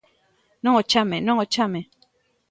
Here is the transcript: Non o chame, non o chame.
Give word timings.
Non 0.63 0.73
o 0.81 0.83
chame, 0.91 1.17
non 1.27 1.37
o 1.43 1.45
chame. 1.53 1.81